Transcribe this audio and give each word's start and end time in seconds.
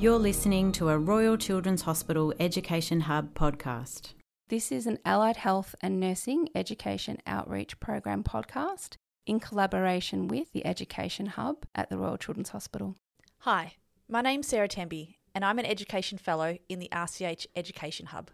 You're 0.00 0.18
listening 0.18 0.72
to 0.72 0.88
a 0.88 0.98
Royal 0.98 1.36
Children's 1.36 1.82
Hospital 1.82 2.34
Education 2.40 3.02
Hub 3.02 3.32
podcast. 3.32 4.12
This 4.48 4.72
is 4.72 4.86
an 4.86 4.98
allied 5.04 5.36
health 5.36 5.74
and 5.80 6.00
nursing 6.00 6.48
education 6.54 7.18
outreach 7.26 7.78
program 7.78 8.24
podcast 8.24 8.96
in 9.24 9.38
collaboration 9.40 10.26
with 10.26 10.52
the 10.52 10.66
Education 10.66 11.26
Hub 11.26 11.64
at 11.74 11.88
the 11.88 11.96
Royal 11.96 12.18
Children's 12.18 12.50
Hospital. 12.50 12.96
Hi, 13.38 13.76
my 14.08 14.20
name's 14.20 14.48
Sarah 14.48 14.68
Temby, 14.68 15.14
and 15.32 15.44
I'm 15.44 15.60
an 15.60 15.64
Education 15.64 16.18
Fellow 16.18 16.58
in 16.68 16.80
the 16.80 16.90
RCH 16.92 17.46
Education 17.54 18.06
Hub. 18.06 18.30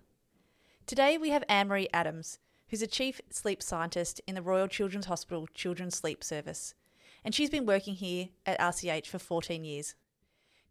Today 0.86 1.18
we 1.18 1.28
have 1.30 1.44
Anne 1.48 1.68
Marie 1.68 1.88
Adams, 1.92 2.38
who's 2.70 2.82
a 2.82 2.88
Chief 2.88 3.20
Sleep 3.30 3.62
Scientist 3.62 4.20
in 4.26 4.34
the 4.34 4.42
Royal 4.42 4.66
Children's 4.66 5.06
Hospital 5.06 5.46
Children's 5.54 5.96
Sleep 5.96 6.24
Service, 6.24 6.74
and 7.22 7.34
she's 7.34 7.50
been 7.50 7.66
working 7.66 7.94
here 7.94 8.30
at 8.46 8.58
RCH 8.58 9.06
for 9.06 9.18
14 9.18 9.62
years. 9.62 9.94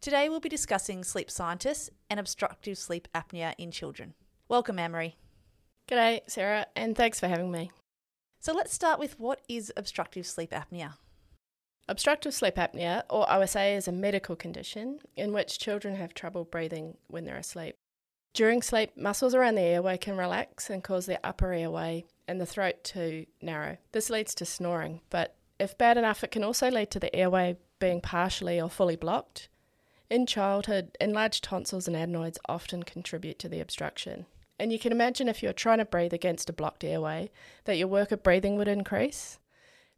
Today 0.00 0.30
we'll 0.30 0.40
be 0.40 0.48
discussing 0.48 1.04
sleep 1.04 1.30
scientists 1.30 1.90
and 2.08 2.18
obstructive 2.18 2.78
sleep 2.78 3.06
apnea 3.14 3.52
in 3.58 3.70
children. 3.70 4.14
Welcome, 4.48 4.78
Anne-Marie. 4.78 5.16
G'day, 5.90 6.22
Sarah, 6.26 6.64
and 6.74 6.96
thanks 6.96 7.20
for 7.20 7.28
having 7.28 7.52
me. 7.52 7.70
So 8.40 8.54
let's 8.54 8.72
start 8.72 8.98
with 8.98 9.20
what 9.20 9.42
is 9.46 9.70
obstructive 9.76 10.26
sleep 10.26 10.52
apnea? 10.52 10.94
Obstructive 11.86 12.32
sleep 12.32 12.54
apnea, 12.54 13.02
or 13.10 13.30
OSA, 13.30 13.62
is 13.76 13.88
a 13.88 13.92
medical 13.92 14.36
condition 14.36 15.00
in 15.16 15.34
which 15.34 15.58
children 15.58 15.96
have 15.96 16.14
trouble 16.14 16.44
breathing 16.44 16.96
when 17.08 17.26
they're 17.26 17.36
asleep. 17.36 17.74
During 18.32 18.62
sleep, 18.62 18.96
muscles 18.96 19.34
around 19.34 19.56
the 19.56 19.60
airway 19.60 19.98
can 19.98 20.16
relax 20.16 20.70
and 20.70 20.82
cause 20.82 21.04
the 21.04 21.20
upper 21.22 21.52
airway 21.52 22.06
and 22.26 22.40
the 22.40 22.46
throat 22.46 22.84
to 22.84 23.26
narrow. 23.42 23.76
This 23.92 24.08
leads 24.08 24.34
to 24.36 24.46
snoring, 24.46 25.02
but 25.10 25.36
if 25.58 25.76
bad 25.76 25.98
enough, 25.98 26.24
it 26.24 26.30
can 26.30 26.42
also 26.42 26.70
lead 26.70 26.90
to 26.92 27.00
the 27.00 27.14
airway 27.14 27.58
being 27.78 28.00
partially 28.00 28.58
or 28.58 28.70
fully 28.70 28.96
blocked 28.96 29.50
in 30.10 30.26
childhood, 30.26 30.96
enlarged 31.00 31.44
tonsils 31.44 31.86
and 31.86 31.96
adenoids 31.96 32.38
often 32.48 32.82
contribute 32.82 33.38
to 33.38 33.48
the 33.48 33.60
obstruction. 33.60 34.26
And 34.58 34.72
you 34.72 34.78
can 34.78 34.92
imagine 34.92 35.28
if 35.28 35.42
you're 35.42 35.52
trying 35.52 35.78
to 35.78 35.84
breathe 35.84 36.12
against 36.12 36.50
a 36.50 36.52
blocked 36.52 36.84
airway, 36.84 37.30
that 37.64 37.78
your 37.78 37.88
work 37.88 38.12
of 38.12 38.22
breathing 38.22 38.56
would 38.56 38.68
increase. 38.68 39.38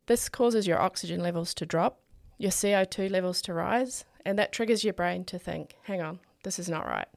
This 0.06 0.28
causes 0.28 0.66
your 0.66 0.80
oxygen 0.80 1.20
levels 1.20 1.54
to 1.54 1.66
drop, 1.66 2.00
your 2.38 2.50
CO2 2.50 3.10
levels 3.10 3.42
to 3.42 3.54
rise, 3.54 4.04
and 4.24 4.38
that 4.38 4.52
triggers 4.52 4.84
your 4.84 4.92
brain 4.92 5.24
to 5.24 5.38
think, 5.38 5.76
hang 5.84 6.02
on, 6.02 6.20
this 6.44 6.58
is 6.58 6.68
not 6.68 6.86
right. 6.86 7.08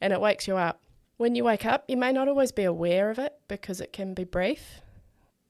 And 0.00 0.12
it 0.12 0.20
wakes 0.20 0.46
you 0.46 0.56
up. 0.56 0.80
When 1.18 1.34
you 1.34 1.44
wake 1.44 1.66
up, 1.66 1.84
you 1.88 1.96
may 1.96 2.12
not 2.12 2.28
always 2.28 2.52
be 2.52 2.64
aware 2.64 3.10
of 3.10 3.18
it 3.18 3.34
because 3.48 3.80
it 3.80 3.92
can 3.92 4.14
be 4.14 4.24
brief, 4.24 4.80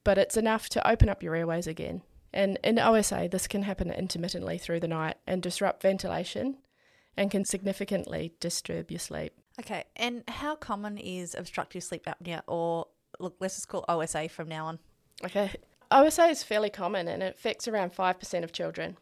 but 0.02 0.18
it's 0.18 0.36
enough 0.36 0.68
to 0.70 0.88
open 0.88 1.08
up 1.08 1.22
your 1.22 1.36
airways 1.36 1.66
again. 1.66 2.02
And 2.32 2.58
in 2.64 2.78
OSA, 2.78 3.28
this 3.30 3.46
can 3.46 3.62
happen 3.62 3.90
intermittently 3.90 4.58
through 4.58 4.80
the 4.80 4.88
night 4.88 5.16
and 5.26 5.42
disrupt 5.42 5.82
ventilation 5.82 6.56
and 7.16 7.30
can 7.30 7.44
significantly 7.44 8.32
disturb 8.40 8.90
your 8.90 9.00
sleep. 9.00 9.32
Okay, 9.58 9.84
and 9.96 10.22
how 10.28 10.54
common 10.54 10.98
is 10.98 11.34
obstructive 11.34 11.82
sleep 11.82 12.06
apnea, 12.06 12.42
or 12.46 12.86
look, 13.18 13.36
let's 13.40 13.54
just 13.56 13.68
call 13.68 13.84
OSA 13.88 14.28
from 14.28 14.48
now 14.48 14.66
on? 14.66 14.78
Okay, 15.24 15.50
OSA 15.90 16.24
is 16.26 16.42
fairly 16.42 16.70
common 16.70 17.08
and 17.08 17.22
it 17.22 17.34
affects 17.36 17.66
around 17.66 17.94
5% 17.94 18.44
of 18.44 18.52
children. 18.52 18.96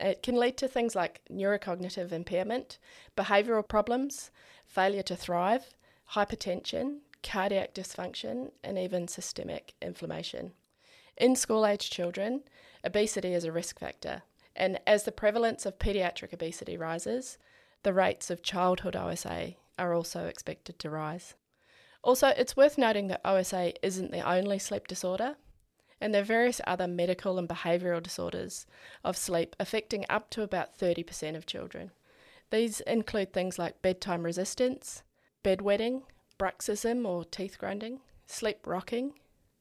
It 0.00 0.22
can 0.22 0.36
lead 0.36 0.56
to 0.58 0.68
things 0.68 0.96
like 0.96 1.20
neurocognitive 1.30 2.10
impairment, 2.10 2.78
behavioural 3.16 3.66
problems, 3.66 4.30
failure 4.66 5.02
to 5.02 5.14
thrive, 5.14 5.74
hypertension, 6.12 7.00
cardiac 7.22 7.74
dysfunction, 7.74 8.50
and 8.64 8.78
even 8.78 9.06
systemic 9.06 9.74
inflammation. 9.82 10.52
In 11.16 11.36
school 11.36 11.66
age 11.66 11.90
children, 11.90 12.42
obesity 12.82 13.34
is 13.34 13.44
a 13.44 13.52
risk 13.52 13.78
factor, 13.78 14.22
and 14.56 14.80
as 14.86 15.04
the 15.04 15.12
prevalence 15.12 15.66
of 15.66 15.78
paediatric 15.78 16.32
obesity 16.32 16.78
rises, 16.78 17.36
the 17.82 17.92
rates 17.92 18.30
of 18.30 18.42
childhood 18.42 18.96
OSA 18.96 19.54
are 19.78 19.94
also 19.94 20.26
expected 20.26 20.78
to 20.78 20.90
rise. 20.90 21.34
Also, 22.02 22.28
it's 22.28 22.56
worth 22.56 22.78
noting 22.78 23.08
that 23.08 23.20
OSA 23.24 23.74
isn't 23.84 24.10
the 24.10 24.26
only 24.28 24.58
sleep 24.58 24.86
disorder, 24.86 25.36
and 26.00 26.14
there 26.14 26.22
are 26.22 26.24
various 26.24 26.60
other 26.66 26.86
medical 26.86 27.38
and 27.38 27.48
behavioural 27.48 28.02
disorders 28.02 28.66
of 29.04 29.16
sleep 29.16 29.54
affecting 29.60 30.04
up 30.08 30.30
to 30.30 30.42
about 30.42 30.78
30% 30.78 31.36
of 31.36 31.46
children. 31.46 31.90
These 32.50 32.80
include 32.80 33.32
things 33.32 33.58
like 33.58 33.82
bedtime 33.82 34.22
resistance, 34.22 35.02
bedwetting, 35.44 36.02
bruxism 36.38 37.06
or 37.06 37.24
teeth 37.24 37.58
grinding, 37.58 38.00
sleep 38.26 38.66
rocking, 38.66 39.12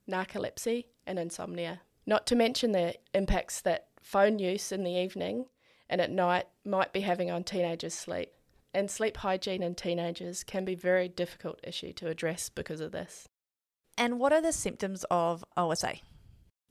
narcolepsy, 0.09 0.85
and 1.05 1.19
insomnia. 1.19 1.81
Not 2.05 2.25
to 2.27 2.35
mention 2.35 2.71
the 2.71 2.95
impacts 3.13 3.61
that 3.61 3.87
phone 4.01 4.39
use 4.39 4.71
in 4.71 4.83
the 4.83 4.91
evening 4.97 5.45
and 5.89 5.99
at 6.01 6.11
night 6.11 6.47
might 6.65 6.93
be 6.93 7.01
having 7.01 7.31
on 7.31 7.43
teenagers' 7.43 7.93
sleep. 7.93 8.31
And 8.73 8.89
sleep 8.89 9.17
hygiene 9.17 9.63
in 9.63 9.75
teenagers 9.75 10.43
can 10.43 10.63
be 10.63 10.73
a 10.73 10.77
very 10.77 11.09
difficult 11.09 11.59
issue 11.63 11.91
to 11.93 12.07
address 12.07 12.49
because 12.49 12.81
of 12.81 12.91
this. 12.91 13.27
And 13.97 14.19
what 14.19 14.31
are 14.31 14.41
the 14.41 14.53
symptoms 14.53 15.03
of 15.09 15.43
OSA? 15.57 15.95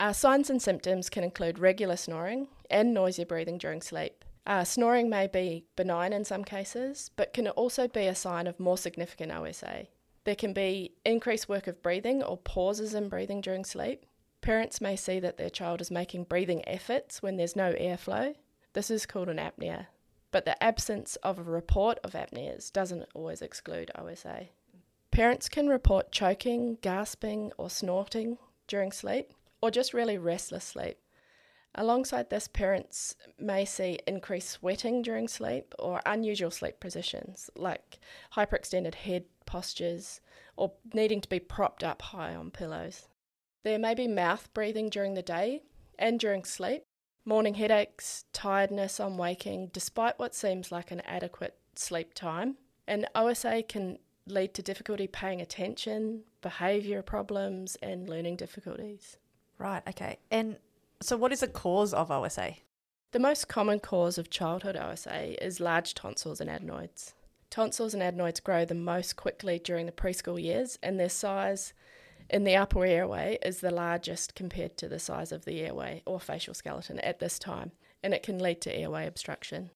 Our 0.00 0.14
signs 0.14 0.48
and 0.48 0.62
symptoms 0.62 1.10
can 1.10 1.24
include 1.24 1.58
regular 1.58 1.96
snoring 1.96 2.48
and 2.70 2.94
noisy 2.94 3.24
breathing 3.24 3.58
during 3.58 3.82
sleep. 3.82 4.24
Uh, 4.46 4.64
snoring 4.64 5.10
may 5.10 5.26
be 5.26 5.66
benign 5.76 6.12
in 6.12 6.24
some 6.24 6.44
cases, 6.44 7.10
but 7.16 7.34
can 7.34 7.48
also 7.48 7.88
be 7.88 8.06
a 8.06 8.14
sign 8.14 8.46
of 8.46 8.60
more 8.60 8.78
significant 8.78 9.32
OSA. 9.32 9.88
There 10.24 10.36
can 10.36 10.52
be 10.52 10.92
increased 11.04 11.48
work 11.48 11.66
of 11.66 11.82
breathing 11.82 12.22
or 12.22 12.36
pauses 12.36 12.94
in 12.94 13.08
breathing 13.08 13.40
during 13.40 13.64
sleep. 13.64 14.06
Parents 14.40 14.80
may 14.80 14.94
see 14.94 15.20
that 15.20 15.36
their 15.36 15.50
child 15.50 15.80
is 15.80 15.90
making 15.90 16.24
breathing 16.24 16.66
efforts 16.66 17.22
when 17.22 17.36
there's 17.36 17.56
no 17.56 17.72
airflow, 17.72 18.34
this 18.72 18.90
is 18.90 19.06
called 19.06 19.28
an 19.28 19.38
apnea, 19.38 19.86
but 20.30 20.44
the 20.44 20.62
absence 20.62 21.16
of 21.16 21.38
a 21.38 21.42
report 21.42 21.98
of 22.04 22.12
apneas 22.12 22.72
doesn't 22.72 23.06
always 23.14 23.42
exclude 23.42 23.90
OSA. 23.94 24.48
Parents 25.10 25.48
can 25.48 25.68
report 25.68 26.12
choking, 26.12 26.78
gasping, 26.80 27.50
or 27.58 27.70
snorting 27.70 28.38
during 28.66 28.92
sleep, 28.92 29.32
or 29.60 29.70
just 29.70 29.94
really 29.94 30.18
restless 30.18 30.64
sleep. 30.64 30.98
Alongside 31.74 32.30
this, 32.30 32.48
parents 32.48 33.16
may 33.38 33.64
see 33.64 33.98
increased 34.06 34.50
sweating 34.50 35.02
during 35.02 35.28
sleep 35.28 35.74
or 35.78 36.00
unusual 36.06 36.50
sleep 36.50 36.80
positions 36.80 37.50
like 37.56 37.98
hyperextended 38.34 38.94
head 38.94 39.24
postures 39.46 40.20
or 40.56 40.72
needing 40.92 41.20
to 41.20 41.28
be 41.28 41.38
propped 41.38 41.84
up 41.84 42.02
high 42.02 42.34
on 42.34 42.50
pillows. 42.50 43.08
There 43.64 43.78
may 43.78 43.94
be 43.94 44.08
mouth 44.08 44.48
breathing 44.54 44.88
during 44.88 45.14
the 45.14 45.22
day 45.22 45.62
and 45.98 46.18
during 46.18 46.44
sleep, 46.44 46.84
morning 47.28 47.54
headaches, 47.54 48.24
tiredness 48.32 48.98
on 48.98 49.18
waking, 49.18 49.68
despite 49.74 50.18
what 50.18 50.34
seems 50.34 50.72
like 50.72 50.90
an 50.90 51.02
adequate 51.02 51.58
sleep 51.76 52.14
time. 52.14 52.56
And 52.86 53.06
OSA 53.14 53.64
can 53.68 53.98
lead 54.26 54.54
to 54.54 54.62
difficulty 54.62 55.06
paying 55.06 55.42
attention, 55.42 56.22
behaviour 56.40 57.02
problems, 57.02 57.76
and 57.82 58.08
learning 58.08 58.36
difficulties. 58.36 59.18
Right, 59.58 59.82
okay. 59.86 60.16
And 60.30 60.56
so, 61.02 61.18
what 61.18 61.30
is 61.30 61.40
the 61.40 61.48
cause 61.48 61.92
of 61.92 62.10
OSA? 62.10 62.54
The 63.12 63.18
most 63.18 63.46
common 63.46 63.80
cause 63.80 64.16
of 64.16 64.30
childhood 64.30 64.76
OSA 64.76 65.44
is 65.44 65.60
large 65.60 65.92
tonsils 65.92 66.40
and 66.40 66.48
adenoids. 66.48 67.12
Tonsils 67.50 67.92
and 67.92 68.02
adenoids 68.02 68.40
grow 68.40 68.64
the 68.64 68.74
most 68.74 69.16
quickly 69.16 69.58
during 69.58 69.84
the 69.84 69.92
preschool 69.92 70.42
years, 70.42 70.78
and 70.82 70.98
their 70.98 71.10
size 71.10 71.74
in 72.30 72.44
the 72.44 72.56
upper 72.56 72.84
airway 72.84 73.38
is 73.42 73.60
the 73.60 73.70
largest 73.70 74.34
compared 74.34 74.76
to 74.78 74.88
the 74.88 74.98
size 74.98 75.32
of 75.32 75.44
the 75.44 75.60
airway 75.60 76.02
or 76.06 76.20
facial 76.20 76.54
skeleton 76.54 76.98
at 77.00 77.18
this 77.18 77.38
time, 77.38 77.72
and 78.02 78.12
it 78.14 78.22
can 78.22 78.38
lead 78.38 78.60
to 78.62 78.74
airway 78.74 79.06
obstruction. 79.06 79.70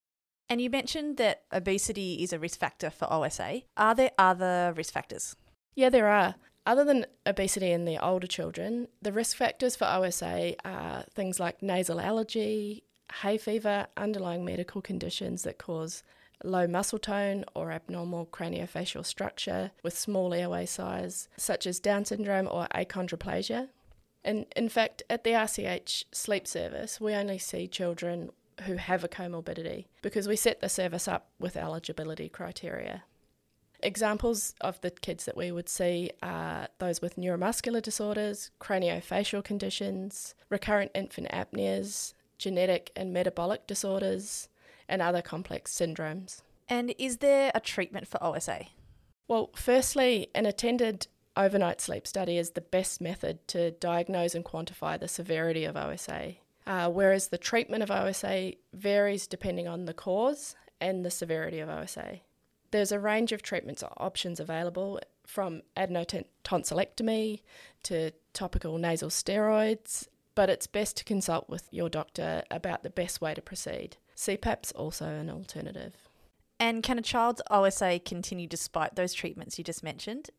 And 0.49 0.61
you 0.61 0.69
mentioned 0.69 1.17
that 1.17 1.43
obesity 1.53 2.23
is 2.23 2.33
a 2.33 2.39
risk 2.39 2.59
factor 2.59 2.91
for 2.91 3.11
OSA. 3.11 3.63
Are 3.77 3.95
there 3.95 4.11
other 4.19 4.75
risk 4.77 4.93
factors? 4.93 5.35
Yeah, 5.75 5.89
there 5.89 6.09
are. 6.09 6.35
Other 6.67 6.85
than 6.85 7.07
obesity 7.27 7.73
in 7.73 7.87
the 7.87 7.99
older 7.99 8.27
children, 8.27 8.89
the 9.01 9.13
risk 9.13 9.37
factors 9.37 9.75
for 9.75 9.87
OSA 9.87 10.55
are 10.65 11.05
things 11.15 11.41
like 11.41 11.63
nasal 11.63 12.01
allergy, 12.01 12.85
hay 13.23 13.39
fever, 13.39 13.87
underlying 13.97 14.45
medical 14.45 14.81
conditions 14.81 15.43
that 15.43 15.59
cause 15.59 16.03
low 16.45 16.67
muscle 16.67 16.99
tone 16.99 17.45
or 17.55 17.71
abnormal 17.71 18.27
craniofacial 18.27 19.05
structure 19.05 19.71
with 19.83 19.97
small 19.97 20.35
airway 20.35 20.67
size, 20.67 21.29
such 21.37 21.67
as 21.67 21.81
Down 21.81 22.05
syndrome 22.05 22.49
or 22.51 22.67
achondroplasia. 22.75 23.69
And 24.25 24.47
in 24.55 24.69
fact, 24.69 25.03
at 25.11 25.25
the 25.25 25.31
RCH 25.31 26.05
sleep 26.13 26.47
service, 26.47 27.01
we 27.01 27.15
only 27.15 27.39
see 27.39 27.67
children 27.67 28.31
who 28.65 28.77
have 28.77 29.03
a 29.03 29.09
comorbidity 29.09 29.87
because 30.03 30.29
we 30.29 30.37
set 30.37 30.61
the 30.61 30.69
service 30.69 31.09
up 31.09 31.29
with 31.39 31.57
eligibility 31.57 32.29
criteria. 32.29 33.05
Examples 33.83 34.55
of 34.61 34.81
the 34.81 34.91
kids 34.91 35.25
that 35.25 35.37
we 35.37 35.51
would 35.51 35.69
see 35.69 36.13
are 36.23 36.69
those 36.79 37.03
with 37.03 37.17
neuromuscular 37.17 37.83
disorders, 37.83 38.51
craniofacial 38.61 39.43
conditions, 39.43 40.37
recurrent 40.49 40.93
infant 40.95 41.29
apneas, 41.33 42.15
genetic 42.39 42.93
and 42.95 43.13
metabolic 43.13 43.67
disorders, 43.67 44.49
and 44.93 45.01
other 45.01 45.23
complex 45.23 45.75
syndromes. 45.75 46.43
And 46.69 46.95
is 46.99 47.17
there 47.19 47.51
a 47.55 47.61
treatment 47.61 48.07
for 48.07 48.23
OSA? 48.23 48.67
Well, 49.27 49.51
firstly, 49.57 50.29
an 50.35 50.45
attended 50.45 51.07
overnight 51.35 51.81
sleep 51.81 52.07
study 52.07 52.37
is 52.37 52.51
the 52.51 52.61
best 52.61 53.01
method 53.01 53.49
to 53.49 53.71
diagnose 53.71 54.35
and 54.35 54.45
quantify 54.45 55.01
the 55.01 55.09
severity 55.09 55.65
of 55.65 55.79
OSA, 55.79 56.35
uh, 56.67 56.91
whereas 56.91 57.29
the 57.29 57.39
treatment 57.39 57.83
of 57.83 57.91
OSA 57.91 58.53
varies 58.75 59.27
depending 59.27 59.67
on 59.67 59.87
the 59.87 59.95
cause 59.95 60.55
and 60.79 61.07
the 61.07 61.11
severity 61.11 61.59
of 61.59 61.71
OSA. 61.71 62.21
There's 62.71 62.93
a 62.93 63.01
range 63.01 63.33
of 63.33 63.43
treatments 63.43 63.83
options 63.97 64.41
available 64.41 65.01
from 65.27 65.63
adenotonsillectomy 65.75 67.41
to 67.85 68.11
topical 68.35 68.77
nasal 68.77 69.09
steroids, 69.09 70.09
but 70.35 70.51
it's 70.51 70.67
best 70.67 70.99
to 70.99 71.05
consult 71.05 71.49
with 71.49 71.69
your 71.71 71.89
doctor 71.89 72.43
about 72.51 72.83
the 72.83 72.91
best 72.91 73.23
way 73.23 73.33
to 73.33 73.41
proceed. 73.41 73.97
CPAP's 74.17 74.73
also 74.73 75.07
an 75.07 75.31
alternative. 75.31 75.95
And 76.61 76.83
can 76.83 76.99
a 76.99 77.03
child's 77.03 77.43
OSA 77.51 78.01
continue 78.05 78.47
despite 78.47 78.95
those 78.95 79.13
treatments 79.13 79.59
you 79.59 79.65
just 79.65 79.83
mentioned? 79.83 80.31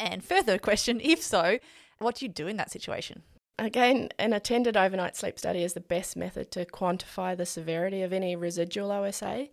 And 0.00 0.24
further 0.24 0.58
question, 0.58 1.00
if 1.00 1.22
so, 1.22 1.58
what 1.98 2.16
do 2.16 2.24
you 2.24 2.28
do 2.30 2.46
in 2.46 2.56
that 2.56 2.70
situation? 2.70 3.22
Again, 3.58 4.10
an 4.18 4.32
attended 4.32 4.76
overnight 4.76 5.16
sleep 5.16 5.38
study 5.38 5.64
is 5.64 5.74
the 5.74 5.80
best 5.80 6.16
method 6.16 6.50
to 6.52 6.64
quantify 6.64 7.36
the 7.36 7.46
severity 7.46 8.02
of 8.02 8.12
any 8.12 8.36
residual 8.36 8.92
OSA. 8.92 9.48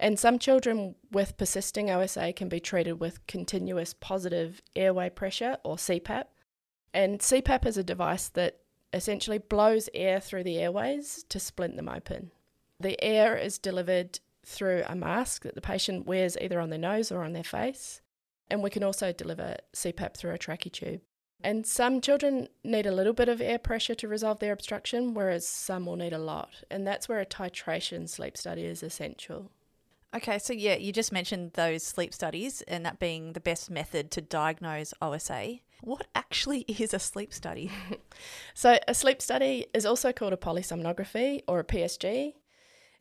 And 0.00 0.18
some 0.18 0.40
children 0.40 0.96
with 1.12 1.36
persisting 1.36 1.88
OSA 1.88 2.32
can 2.32 2.48
be 2.48 2.58
treated 2.58 3.00
with 3.00 3.24
continuous 3.28 3.94
positive 3.94 4.60
airway 4.74 5.08
pressure 5.08 5.58
or 5.64 5.76
CPAP. 5.76 6.24
And 6.92 7.20
CPAP 7.20 7.64
is 7.64 7.76
a 7.76 7.84
device 7.84 8.28
that 8.30 8.58
essentially 8.92 9.38
blows 9.38 9.88
air 9.94 10.18
through 10.20 10.44
the 10.44 10.58
airways 10.58 11.24
to 11.28 11.38
splint 11.38 11.76
them 11.76 11.88
open. 11.88 12.32
The 12.80 13.02
air 13.02 13.36
is 13.36 13.58
delivered 13.58 14.20
through 14.44 14.82
a 14.86 14.94
mask 14.94 15.42
that 15.42 15.54
the 15.54 15.60
patient 15.60 16.06
wears 16.06 16.36
either 16.40 16.60
on 16.60 16.70
their 16.70 16.78
nose 16.78 17.10
or 17.10 17.24
on 17.24 17.32
their 17.32 17.44
face. 17.44 18.00
And 18.50 18.62
we 18.62 18.70
can 18.70 18.82
also 18.82 19.12
deliver 19.12 19.56
CPAP 19.74 20.16
through 20.16 20.32
a 20.32 20.38
trachea 20.38 20.70
tube. 20.70 21.00
And 21.42 21.66
some 21.66 22.00
children 22.00 22.48
need 22.62 22.86
a 22.86 22.92
little 22.92 23.12
bit 23.12 23.28
of 23.28 23.40
air 23.40 23.58
pressure 23.58 23.94
to 23.96 24.08
resolve 24.08 24.38
their 24.38 24.52
obstruction, 24.52 25.12
whereas 25.12 25.46
some 25.46 25.86
will 25.86 25.96
need 25.96 26.12
a 26.12 26.18
lot. 26.18 26.64
And 26.70 26.86
that's 26.86 27.08
where 27.08 27.20
a 27.20 27.26
titration 27.26 28.08
sleep 28.08 28.36
study 28.36 28.64
is 28.64 28.82
essential. 28.82 29.50
Okay, 30.14 30.38
so 30.38 30.52
yeah, 30.52 30.76
you 30.76 30.92
just 30.92 31.12
mentioned 31.12 31.52
those 31.54 31.82
sleep 31.82 32.14
studies 32.14 32.62
and 32.62 32.86
that 32.86 33.00
being 33.00 33.32
the 33.32 33.40
best 33.40 33.68
method 33.68 34.10
to 34.12 34.20
diagnose 34.20 34.94
OSA. 35.02 35.56
What 35.82 36.06
actually 36.14 36.60
is 36.68 36.94
a 36.94 36.98
sleep 36.98 37.34
study? 37.34 37.70
so, 38.54 38.78
a 38.86 38.94
sleep 38.94 39.20
study 39.20 39.66
is 39.74 39.84
also 39.84 40.12
called 40.12 40.32
a 40.32 40.36
polysomnography 40.36 41.42
or 41.48 41.60
a 41.60 41.64
PSG. 41.64 42.34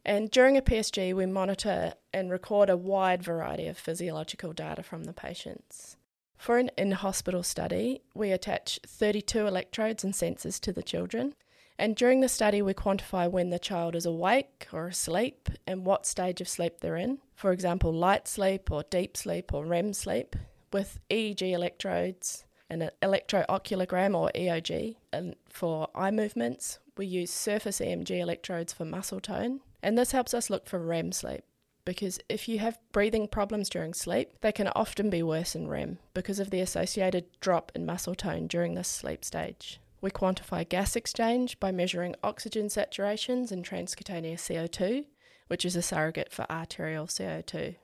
And 0.06 0.30
during 0.30 0.58
a 0.58 0.62
PSG, 0.62 1.14
we 1.14 1.26
monitor 1.26 1.94
and 2.14 2.30
record 2.30 2.70
a 2.70 2.78
wide 2.78 3.24
variety 3.24 3.68
of 3.68 3.78
physiological 3.78 4.52
data 4.52 4.84
from 4.84 5.06
the 5.06 5.14
patients. 5.14 5.98
For 6.36 6.58
an 6.58 6.72
in 6.78 6.92
hospital 6.92 7.42
study, 7.42 8.02
we 8.14 8.32
attach 8.32 8.80
32 8.86 9.48
electrodes 9.48 10.04
and 10.04 10.14
sensors 10.14 10.60
to 10.62 10.74
the 10.74 10.84
children. 10.84 11.36
And 11.80 11.96
during 11.96 12.20
the 12.20 12.28
study, 12.28 12.62
we 12.62 12.74
quantify 12.74 13.32
when 13.32 13.50
the 13.50 13.60
child 13.60 13.96
is 13.96 14.06
awake 14.06 14.68
or 14.74 14.88
asleep 14.88 15.50
and 15.66 15.86
what 15.86 16.06
stage 16.06 16.42
of 16.42 16.50
sleep 16.50 16.82
they're 16.82 16.98
in. 16.98 17.20
For 17.34 17.52
example, 17.52 17.94
light 17.94 18.28
sleep 18.28 18.70
or 18.72 18.84
deep 18.84 19.16
sleep 19.16 19.54
or 19.54 19.66
REM 19.66 19.94
sleep 19.94 20.36
with 20.74 21.00
EEG 21.10 21.54
electrodes 21.54 22.46
and 22.70 22.84
an 22.84 22.92
electrooculogram 23.02 24.16
or 24.16 24.30
EOG. 24.36 24.98
And 25.14 25.36
for 25.50 25.88
eye 25.96 26.12
movements, 26.12 26.80
we 26.98 27.06
use 27.06 27.32
surface 27.32 27.80
EMG 27.80 28.20
electrodes 28.20 28.74
for 28.74 28.84
muscle 28.84 29.22
tone. 29.22 29.62
And 29.84 29.98
this 29.98 30.14
helps 30.14 30.34
us 30.34 30.50
look 30.50 30.66
for 30.66 30.80
REM 30.80 31.12
sleep 31.12 31.44
because 31.86 32.18
if 32.30 32.48
you 32.48 32.60
have 32.60 32.80
breathing 32.94 33.28
problems 33.28 33.70
during 33.70 33.94
sleep, 33.94 34.30
they 34.42 34.54
can 34.54 34.70
often 34.70 35.10
be 35.10 35.22
worse 35.22 35.56
in 35.56 35.68
REM 35.68 36.00
because 36.14 36.40
of 36.40 36.50
the 36.50 36.62
associated 36.62 37.26
drop 37.42 37.72
in 37.76 37.86
muscle 37.86 38.16
tone 38.16 38.48
during 38.48 38.74
this 38.74 38.88
sleep 38.88 39.26
stage. 39.26 39.82
We 40.00 40.10
quantify 40.10 40.68
gas 40.68 40.96
exchange 40.96 41.60
by 41.60 41.72
measuring 41.72 42.16
oxygen 42.24 42.68
saturations 42.68 43.52
in 43.52 43.62
transcutaneous 43.62 44.40
CO2, 44.40 45.06
which 45.48 45.66
is 45.66 45.76
a 45.76 45.82
surrogate 45.82 46.32
for 46.32 46.50
arterial 46.50 47.08
CO2. 47.08 47.76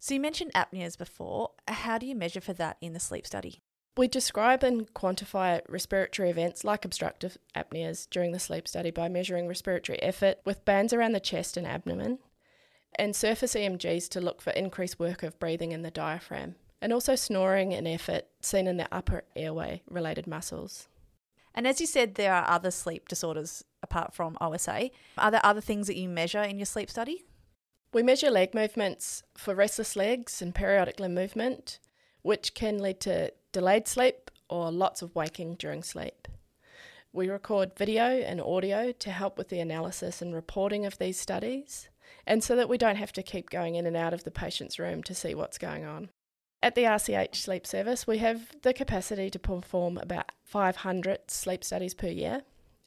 So 0.00 0.14
you 0.14 0.20
mentioned 0.20 0.52
apneas 0.54 0.98
before. 0.98 1.52
How 1.68 1.98
do 1.98 2.06
you 2.06 2.16
measure 2.16 2.40
for 2.40 2.52
that 2.54 2.76
in 2.80 2.92
the 2.92 3.00
sleep 3.00 3.26
study? 3.26 3.62
We 3.96 4.08
describe 4.08 4.62
and 4.62 4.92
quantify 4.92 5.62
respiratory 5.68 6.28
events 6.28 6.64
like 6.64 6.84
obstructive 6.84 7.38
apneas 7.54 8.08
during 8.10 8.32
the 8.32 8.38
sleep 8.38 8.68
study 8.68 8.90
by 8.90 9.08
measuring 9.08 9.48
respiratory 9.48 10.02
effort 10.02 10.38
with 10.44 10.66
bands 10.66 10.92
around 10.92 11.12
the 11.12 11.20
chest 11.20 11.56
and 11.56 11.66
abdomen 11.66 12.18
and 12.98 13.16
surface 13.16 13.54
EMGs 13.54 14.08
to 14.10 14.20
look 14.20 14.42
for 14.42 14.50
increased 14.50 14.98
work 14.98 15.22
of 15.22 15.38
breathing 15.38 15.72
in 15.72 15.82
the 15.82 15.90
diaphragm, 15.90 16.56
and 16.80 16.92
also 16.92 17.14
snoring 17.14 17.72
and 17.74 17.86
effort 17.86 18.26
seen 18.40 18.66
in 18.66 18.76
the 18.76 18.88
upper 18.92 19.24
airway 19.34 19.82
related 19.88 20.26
muscles. 20.26 20.88
And 21.54 21.66
as 21.66 21.80
you 21.80 21.86
said, 21.86 22.14
there 22.14 22.34
are 22.34 22.48
other 22.48 22.70
sleep 22.70 23.08
disorders 23.08 23.64
apart 23.82 24.14
from 24.14 24.36
OSA. 24.40 24.90
Are 25.16 25.30
there 25.30 25.44
other 25.44 25.60
things 25.60 25.86
that 25.86 25.96
you 25.96 26.08
measure 26.08 26.42
in 26.42 26.58
your 26.58 26.66
sleep 26.66 26.90
study? 26.90 27.24
We 27.92 28.02
measure 28.02 28.30
leg 28.30 28.54
movements 28.54 29.22
for 29.36 29.54
restless 29.54 29.96
legs 29.96 30.42
and 30.42 30.54
periodic 30.54 31.00
limb 31.00 31.14
movement, 31.14 31.78
which 32.22 32.52
can 32.54 32.78
lead 32.78 33.00
to 33.00 33.32
delayed 33.56 33.88
sleep 33.88 34.30
or 34.50 34.70
lots 34.70 35.00
of 35.00 35.14
waking 35.14 35.54
during 35.54 35.82
sleep. 35.82 36.28
We 37.10 37.30
record 37.30 37.72
video 37.74 38.04
and 38.04 38.38
audio 38.38 38.92
to 38.92 39.10
help 39.10 39.38
with 39.38 39.48
the 39.48 39.60
analysis 39.60 40.20
and 40.20 40.34
reporting 40.34 40.84
of 40.84 40.98
these 40.98 41.18
studies 41.18 41.88
and 42.26 42.44
so 42.44 42.54
that 42.54 42.68
we 42.68 42.76
don't 42.76 42.96
have 42.96 43.14
to 43.14 43.22
keep 43.22 43.48
going 43.48 43.76
in 43.76 43.86
and 43.86 43.96
out 43.96 44.12
of 44.12 44.24
the 44.24 44.30
patient's 44.30 44.78
room 44.78 45.02
to 45.04 45.14
see 45.14 45.34
what's 45.34 45.56
going 45.56 45.86
on. 45.86 46.10
At 46.62 46.74
the 46.74 46.82
RCH 46.82 47.34
Sleep 47.36 47.66
Service, 47.66 48.06
we 48.06 48.18
have 48.18 48.60
the 48.60 48.74
capacity 48.74 49.30
to 49.30 49.38
perform 49.38 49.96
about 49.96 50.32
500 50.44 51.30
sleep 51.30 51.64
studies 51.64 51.94
per 51.94 52.08
year, 52.08 52.42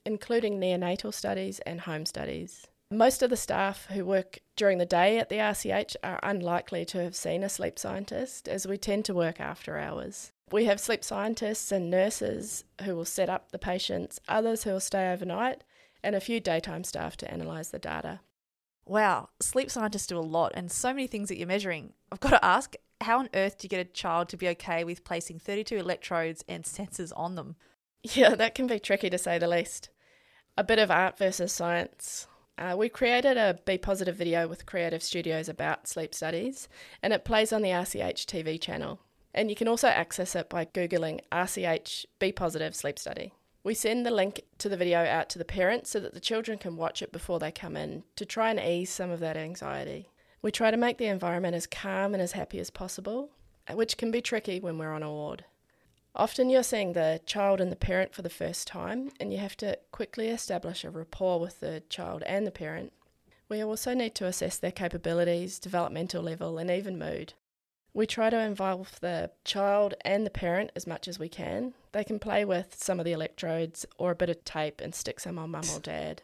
including 0.06 0.60
neonatal 0.60 1.16
studies 1.16 1.58
and 1.62 1.82
home 1.82 2.06
studies. 2.06 2.68
Most 2.92 3.22
of 3.22 3.30
the 3.30 3.38
staff 3.38 3.86
who 3.92 4.04
work 4.04 4.40
during 4.56 4.80
the 4.80 4.86
day 4.86 5.20
at 5.20 5.30
the 5.30 5.36
RCH 5.36 5.96
are 6.04 6.20
unlikely 6.24 6.86
to 6.86 7.04
have 7.04 7.16
seen 7.16 7.44
a 7.44 7.50
sleep 7.50 7.78
scientist, 7.78 8.48
as 8.48 8.66
we 8.66 8.80
tend 8.80 9.06
to 9.06 9.14
work 9.14 9.40
after 9.40 9.78
hours. 9.78 10.32
We 10.52 10.66
have 10.66 10.80
sleep 10.80 11.04
scientists 11.04 11.72
and 11.72 11.92
nurses 11.92 12.64
who 12.84 12.96
will 12.96 13.06
set 13.06 13.30
up 13.30 13.52
the 13.52 13.60
patients, 13.60 14.20
others 14.28 14.64
who 14.64 14.72
will 14.72 14.80
stay 14.80 15.14
overnight, 15.14 15.64
and 16.04 16.16
a 16.16 16.20
few 16.20 16.40
daytime 16.40 16.84
staff 16.84 17.16
to 17.18 17.32
analyse 17.32 17.68
the 17.68 17.78
data. 17.78 18.22
Wow, 18.88 19.30
sleep 19.40 19.70
scientists 19.70 20.08
do 20.08 20.18
a 20.18 20.22
lot 20.22 20.54
and 20.56 20.72
so 20.72 20.90
many 20.90 21.06
things 21.06 21.30
that 21.30 21.38
you're 21.38 21.48
measuring. 21.48 21.94
I've 22.12 22.20
got 22.20 22.32
to 22.32 22.44
ask, 22.44 22.74
how 23.02 23.20
on 23.20 23.30
earth 23.36 23.60
do 23.60 23.66
you 23.66 23.70
get 23.70 23.86
a 23.86 23.92
child 23.92 24.30
to 24.30 24.38
be 24.38 24.48
okay 24.50 24.84
with 24.84 25.04
placing 25.04 25.38
32 25.38 25.78
electrodes 25.78 26.44
and 26.50 26.64
sensors 26.64 27.12
on 27.16 27.36
them? 27.36 27.56
Yeah, 28.02 28.34
that 28.34 28.56
can 28.56 28.66
be 28.66 28.80
tricky 28.80 29.12
to 29.12 29.20
say 29.20 29.38
the 29.38 29.48
least. 29.48 29.90
A 30.58 30.64
bit 30.64 30.80
of 30.80 30.90
art 30.90 31.20
versus 31.20 31.52
science. 31.54 32.26
Uh, 32.60 32.76
we 32.76 32.90
created 32.90 33.38
a 33.38 33.58
Be 33.64 33.78
Positive 33.78 34.18
video 34.18 34.46
with 34.46 34.66
Creative 34.66 35.02
Studios 35.02 35.48
about 35.48 35.88
sleep 35.88 36.14
studies, 36.14 36.68
and 37.02 37.14
it 37.14 37.24
plays 37.24 37.54
on 37.54 37.62
the 37.62 37.70
RCH 37.70 38.26
TV 38.26 38.60
channel. 38.60 39.00
And 39.34 39.50
you 39.50 39.56
can 39.56 39.70
also 39.70 39.88
access 39.88 40.36
it 40.36 40.50
by 40.50 40.66
Googling 40.66 41.22
RCH 41.32 42.06
Be 42.20 42.34
Positive 42.34 42.76
Sleep 42.76 43.00
Study. 43.00 43.32
We 43.64 43.74
send 43.74 44.06
the 44.06 44.12
link 44.12 44.42
to 44.58 44.68
the 44.68 44.76
video 44.76 45.06
out 45.06 45.30
to 45.30 45.40
the 45.40 45.46
parents 45.46 45.90
so 45.90 46.02
that 46.02 46.14
the 46.14 46.20
children 46.20 46.58
can 46.58 46.76
watch 46.76 47.02
it 47.02 47.14
before 47.14 47.40
they 47.40 47.52
come 47.52 47.78
in 47.78 48.04
to 48.18 48.26
try 48.26 48.50
and 48.50 48.60
ease 48.60 48.90
some 48.90 49.10
of 49.10 49.22
that 49.22 49.38
anxiety. 49.38 50.10
We 50.42 50.52
try 50.52 50.70
to 50.70 50.76
make 50.76 50.98
the 50.98 51.06
environment 51.06 51.56
as 51.56 51.66
calm 51.66 52.14
and 52.14 52.22
as 52.22 52.34
happy 52.34 52.60
as 52.60 52.70
possible, 52.70 53.30
which 53.72 53.96
can 53.96 54.12
be 54.12 54.22
tricky 54.22 54.60
when 54.60 54.78
we're 54.78 54.94
on 54.94 55.04
a 55.04 55.10
ward. 55.10 55.46
Often 56.16 56.50
you're 56.50 56.64
seeing 56.64 56.94
the 56.94 57.22
child 57.26 57.62
and 57.62 57.72
the 57.72 57.76
parent 57.76 58.14
for 58.14 58.22
the 58.22 58.30
first 58.30 58.68
time, 58.68 59.12
and 59.20 59.32
you 59.32 59.40
have 59.40 59.56
to 59.58 59.78
quickly 59.92 60.30
establish 60.30 60.84
a 60.84 60.90
rapport 60.90 61.40
with 61.40 61.60
the 61.60 61.84
child 61.90 62.24
and 62.24 62.46
the 62.46 62.52
parent. 62.52 62.94
We 63.48 63.64
also 63.64 63.94
need 63.94 64.16
to 64.16 64.26
assess 64.26 64.58
their 64.58 64.72
capabilities, 64.72 65.60
developmental 65.60 66.22
level, 66.22 66.58
and 66.58 66.70
even 66.70 67.00
mood. 67.00 67.34
We 67.94 68.06
try 68.06 68.30
to 68.30 68.40
involve 68.40 69.00
the 69.00 69.32
child 69.44 69.96
and 70.02 70.26
the 70.26 70.30
parent 70.30 70.72
as 70.76 70.86
much 70.86 71.08
as 71.08 71.18
we 71.18 71.30
can. 71.30 71.74
They 71.92 72.04
can 72.04 72.20
play 72.20 72.46
with 72.46 72.76
some 72.76 73.00
of 73.00 73.06
the 73.06 73.14
electrodes 73.14 73.86
or 73.98 74.12
a 74.12 74.16
bit 74.16 74.30
of 74.30 74.44
tape 74.46 74.80
and 74.80 74.94
stick 74.94 75.20
some 75.20 75.40
on 75.40 75.52
mum 75.52 75.66
or 75.74 75.80
dad. 75.82 76.22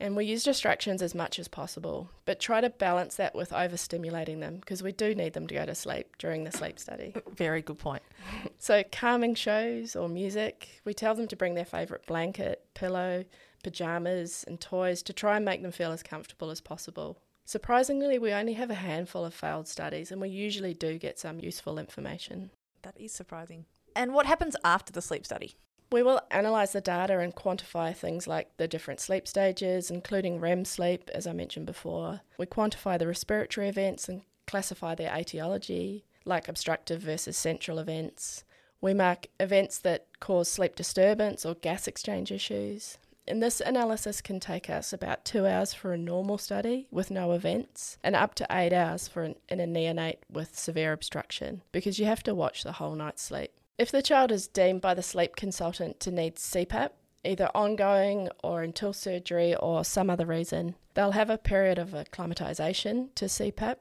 And 0.00 0.16
we 0.16 0.24
use 0.24 0.42
distractions 0.42 1.02
as 1.02 1.14
much 1.14 1.38
as 1.38 1.46
possible, 1.46 2.10
but 2.24 2.40
try 2.40 2.60
to 2.60 2.68
balance 2.68 3.14
that 3.16 3.34
with 3.34 3.50
overstimulating 3.50 4.40
them 4.40 4.56
because 4.56 4.82
we 4.82 4.92
do 4.92 5.14
need 5.14 5.34
them 5.34 5.46
to 5.46 5.54
go 5.54 5.64
to 5.64 5.74
sleep 5.74 6.16
during 6.18 6.44
the 6.44 6.50
sleep 6.50 6.78
study. 6.78 7.14
Very 7.36 7.62
good 7.62 7.78
point. 7.78 8.02
so, 8.58 8.82
calming 8.90 9.34
shows 9.34 9.94
or 9.94 10.08
music, 10.08 10.80
we 10.84 10.94
tell 10.94 11.14
them 11.14 11.28
to 11.28 11.36
bring 11.36 11.54
their 11.54 11.64
favourite 11.64 12.06
blanket, 12.06 12.64
pillow, 12.74 13.24
pajamas, 13.62 14.44
and 14.48 14.60
toys 14.60 15.02
to 15.04 15.12
try 15.12 15.36
and 15.36 15.44
make 15.44 15.62
them 15.62 15.72
feel 15.72 15.92
as 15.92 16.02
comfortable 16.02 16.50
as 16.50 16.60
possible. 16.60 17.18
Surprisingly, 17.44 18.18
we 18.18 18.32
only 18.32 18.54
have 18.54 18.70
a 18.70 18.74
handful 18.74 19.24
of 19.24 19.34
failed 19.34 19.68
studies, 19.68 20.10
and 20.10 20.20
we 20.20 20.28
usually 20.28 20.74
do 20.74 20.98
get 20.98 21.18
some 21.18 21.38
useful 21.38 21.78
information. 21.78 22.50
That 22.82 22.98
is 22.98 23.12
surprising. 23.12 23.66
And 23.94 24.12
what 24.12 24.26
happens 24.26 24.56
after 24.64 24.92
the 24.92 25.02
sleep 25.02 25.24
study? 25.24 25.56
We 25.94 26.02
will 26.02 26.20
analyse 26.32 26.72
the 26.72 26.80
data 26.80 27.20
and 27.20 27.32
quantify 27.32 27.94
things 27.94 28.26
like 28.26 28.56
the 28.56 28.66
different 28.66 28.98
sleep 28.98 29.28
stages, 29.28 29.92
including 29.92 30.40
REM 30.40 30.64
sleep, 30.64 31.08
as 31.14 31.24
I 31.24 31.32
mentioned 31.32 31.66
before. 31.66 32.22
We 32.36 32.46
quantify 32.46 32.98
the 32.98 33.06
respiratory 33.06 33.68
events 33.68 34.08
and 34.08 34.22
classify 34.48 34.96
their 34.96 35.16
etiology, 35.16 36.04
like 36.24 36.48
obstructive 36.48 37.00
versus 37.00 37.36
central 37.36 37.78
events. 37.78 38.42
We 38.80 38.92
mark 38.92 39.28
events 39.38 39.78
that 39.78 40.08
cause 40.18 40.50
sleep 40.50 40.74
disturbance 40.74 41.46
or 41.46 41.54
gas 41.54 41.86
exchange 41.86 42.32
issues, 42.32 42.98
And 43.26 43.42
this 43.42 43.60
analysis 43.60 44.20
can 44.20 44.40
take 44.40 44.68
us 44.68 44.92
about 44.92 45.24
two 45.24 45.46
hours 45.46 45.72
for 45.72 45.92
a 45.92 45.98
normal 45.98 46.38
study 46.38 46.88
with 46.90 47.10
no 47.10 47.32
events, 47.32 47.98
and 48.02 48.14
up 48.14 48.34
to 48.34 48.46
eight 48.50 48.72
hours 48.72 49.06
for 49.06 49.22
an, 49.22 49.36
in 49.48 49.60
a 49.60 49.66
neonate 49.66 50.18
with 50.28 50.58
severe 50.58 50.92
obstruction, 50.92 51.62
because 51.70 52.00
you 52.00 52.04
have 52.06 52.22
to 52.24 52.34
watch 52.34 52.64
the 52.64 52.72
whole 52.72 52.94
night's 52.94 53.22
sleep. 53.22 53.52
If 53.76 53.90
the 53.90 54.02
child 54.02 54.30
is 54.30 54.46
deemed 54.46 54.80
by 54.80 54.94
the 54.94 55.02
sleep 55.02 55.34
consultant 55.36 55.98
to 56.00 56.10
need 56.10 56.36
CPAP, 56.36 56.90
either 57.24 57.50
ongoing 57.54 58.28
or 58.42 58.62
until 58.62 58.92
surgery 58.92 59.54
or 59.56 59.84
some 59.84 60.10
other 60.10 60.26
reason, 60.26 60.76
they'll 60.94 61.12
have 61.12 61.30
a 61.30 61.38
period 61.38 61.78
of 61.78 61.90
acclimatisation 61.90 63.14
to 63.16 63.24
CPAP, 63.24 63.76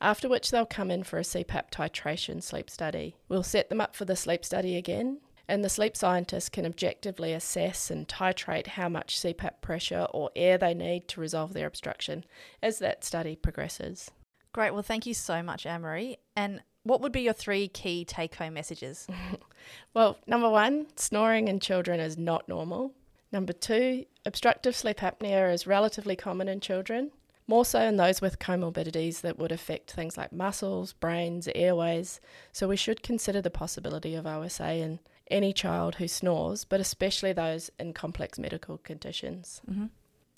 after 0.00 0.28
which 0.28 0.50
they'll 0.50 0.66
come 0.66 0.90
in 0.90 1.02
for 1.02 1.18
a 1.18 1.22
CPAP 1.22 1.70
titration 1.72 2.42
sleep 2.42 2.70
study. 2.70 3.16
We'll 3.28 3.42
set 3.42 3.68
them 3.68 3.80
up 3.80 3.96
for 3.96 4.04
the 4.04 4.14
sleep 4.14 4.44
study 4.44 4.76
again 4.76 5.18
and 5.48 5.64
the 5.64 5.68
sleep 5.68 5.96
scientist 5.96 6.52
can 6.52 6.66
objectively 6.66 7.32
assess 7.32 7.90
and 7.90 8.08
titrate 8.08 8.66
how 8.68 8.88
much 8.88 9.18
CPAP 9.18 9.60
pressure 9.60 10.06
or 10.12 10.30
air 10.34 10.58
they 10.58 10.74
need 10.74 11.08
to 11.08 11.20
resolve 11.20 11.52
their 11.52 11.66
obstruction 11.66 12.24
as 12.62 12.78
that 12.78 13.04
study 13.04 13.36
progresses. 13.36 14.10
Great. 14.52 14.72
Well, 14.72 14.82
thank 14.82 15.06
you 15.06 15.14
so 15.14 15.42
much, 15.42 15.66
Marie. 15.66 16.16
And 16.34 16.62
what 16.86 17.00
would 17.00 17.12
be 17.12 17.22
your 17.22 17.32
three 17.32 17.66
key 17.66 18.04
take 18.04 18.36
home 18.36 18.54
messages? 18.54 19.08
well, 19.94 20.18
number 20.26 20.48
one, 20.48 20.86
snoring 20.94 21.48
in 21.48 21.58
children 21.58 21.98
is 21.98 22.16
not 22.16 22.48
normal. 22.48 22.92
Number 23.32 23.52
two, 23.52 24.06
obstructive 24.24 24.76
sleep 24.76 24.98
apnea 24.98 25.52
is 25.52 25.66
relatively 25.66 26.14
common 26.14 26.46
in 26.46 26.60
children, 26.60 27.10
more 27.48 27.64
so 27.64 27.80
in 27.80 27.96
those 27.96 28.20
with 28.20 28.38
comorbidities 28.38 29.22
that 29.22 29.36
would 29.36 29.50
affect 29.50 29.90
things 29.90 30.16
like 30.16 30.32
muscles, 30.32 30.92
brains, 30.92 31.48
airways. 31.56 32.20
So 32.52 32.68
we 32.68 32.76
should 32.76 33.02
consider 33.02 33.42
the 33.42 33.50
possibility 33.50 34.14
of 34.14 34.24
OSA 34.24 34.74
in 34.74 35.00
any 35.28 35.52
child 35.52 35.96
who 35.96 36.06
snores, 36.06 36.64
but 36.64 36.78
especially 36.78 37.32
those 37.32 37.68
in 37.80 37.94
complex 37.94 38.38
medical 38.38 38.78
conditions. 38.78 39.60
Mm-hmm. 39.68 39.86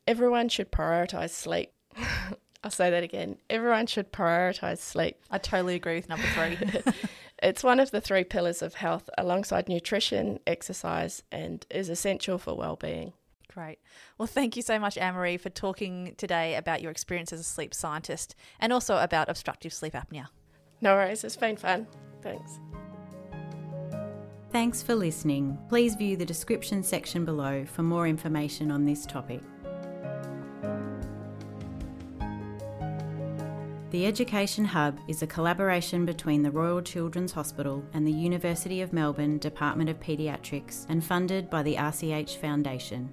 Everyone 0.07 0.49
should 0.49 0.73
prioritise 0.73 1.31
sleep. 1.31 1.73
I'll 2.65 2.71
say 2.71 2.91
that 2.91 3.05
again. 3.05 3.39
Everyone 3.49 3.87
should 3.87 4.13
prioritise 4.13 4.79
sleep. 4.79 5.17
I 5.31 5.39
totally 5.39 5.77
agree 5.77 5.95
with 5.95 6.09
number 6.09 6.27
three. 6.35 6.59
it's 7.43 7.63
one 7.63 7.79
of 7.79 7.91
the 7.93 8.01
three 8.01 8.25
pillars 8.25 8.63
of 8.63 8.75
health 8.75 9.09
alongside 9.17 9.69
nutrition, 9.69 10.41
exercise, 10.47 11.23
and 11.31 11.65
is 11.71 11.89
essential 11.89 12.37
for 12.37 12.55
well-being. 12.55 13.13
Great. 13.53 13.79
Well, 14.19 14.27
thank 14.27 14.57
you 14.57 14.63
so 14.63 14.79
much, 14.79 14.99
Anne 14.99 15.15
Marie, 15.15 15.37
for 15.37 15.51
talking 15.51 16.15
today 16.17 16.57
about 16.57 16.83
your 16.83 16.91
experience 16.91 17.33
as 17.33 17.41
a 17.41 17.45
sleep 17.45 17.73
scientist 17.75 18.35
and 18.61 18.73
also 18.73 18.99
about 18.99 19.29
obstructive 19.29 19.73
sleep 19.73 19.95
apnea. 19.95 20.27
No 20.81 20.95
worries. 20.95 21.25
It's 21.25 21.37
been 21.37 21.57
fun. 21.57 21.87
Thanks. 22.23 22.61
Thanks 24.51 24.83
for 24.83 24.95
listening. 24.95 25.59
Please 25.69 25.95
view 25.95 26.17
the 26.17 26.25
description 26.25 26.83
section 26.83 27.25
below 27.25 27.65
for 27.67 27.83
more 27.83 28.07
information 28.07 28.71
on 28.71 28.85
this 28.85 29.05
topic. 29.07 29.41
The 33.91 34.05
Education 34.05 34.67
Hub 34.67 34.99
is 35.09 35.23
a 35.23 35.27
collaboration 35.27 36.05
between 36.05 36.43
the 36.43 36.51
Royal 36.51 36.83
Children's 36.83 37.33
Hospital 37.33 37.83
and 37.95 38.07
the 38.07 38.13
University 38.13 38.83
of 38.83 38.93
Melbourne 38.93 39.39
Department 39.39 39.89
of 39.89 39.99
Paediatrics 39.99 40.85
and 40.91 41.03
funded 41.03 41.49
by 41.49 41.63
the 41.63 41.77
RCH 41.77 42.37
Foundation. 42.37 43.11